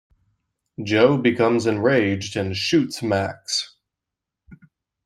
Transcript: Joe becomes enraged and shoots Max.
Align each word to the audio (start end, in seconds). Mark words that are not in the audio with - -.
Joe 0.83 1.15
becomes 1.15 1.67
enraged 1.67 2.35
and 2.35 2.55
shoots 2.57 3.03
Max. 3.03 3.75